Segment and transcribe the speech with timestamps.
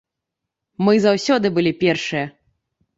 [0.87, 2.29] Мы заўсёды былі першыя.